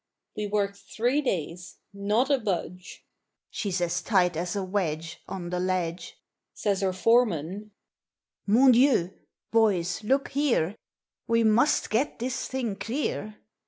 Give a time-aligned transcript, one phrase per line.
[0.35, 3.05] We worked three days not a budge!
[3.51, 6.17] "She's as tight as a wedge On the ledge,"
[6.55, 7.69] Says our foreman:
[8.47, 9.13] "Mon Dieu!
[9.51, 10.75] boys, look here,
[11.27, 13.37] We must get this thing clear."